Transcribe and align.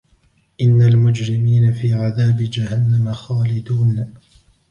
إن 0.61 0.81
المجرمين 0.81 1.73
في 1.73 1.93
عذاب 1.93 2.37
جهنم 2.37 3.13
خالدون 3.13 4.13